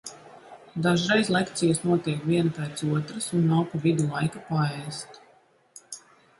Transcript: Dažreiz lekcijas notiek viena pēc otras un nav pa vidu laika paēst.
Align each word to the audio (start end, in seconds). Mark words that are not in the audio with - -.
Dažreiz 0.85 1.29
lekcijas 1.35 1.83
notiek 1.83 2.25
viena 2.31 2.55
pēc 2.57 2.83
otras 3.03 3.29
un 3.41 3.47
nav 3.53 3.63
pa 3.75 3.85
vidu 3.87 4.11
laika 4.17 4.45
paēst. 4.51 5.25